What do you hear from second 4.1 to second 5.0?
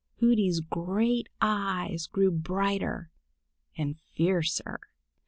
fiercer.